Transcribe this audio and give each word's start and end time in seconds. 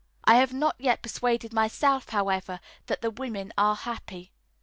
I 0.23 0.37
have 0.37 0.51
not 0.51 0.77
yet 0.79 1.03
persuaded 1.03 1.53
myself, 1.53 2.09
however, 2.09 2.59
that 2.87 3.01
the 3.03 3.11
women 3.11 3.53
are 3.55 3.75
happy. 3.75 4.31